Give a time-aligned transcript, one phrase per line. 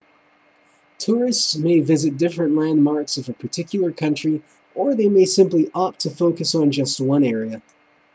[0.97, 4.41] tourists may visit different landmarks of a particular country
[4.73, 7.61] or they may simply opt to focus on just one area